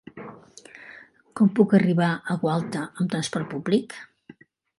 Com 1.39 1.51
puc 1.59 1.75
arribar 1.79 2.07
a 2.13 2.39
Gualta 2.45 2.83
amb 2.87 3.13
trasport 3.15 3.51
públic? 3.53 3.97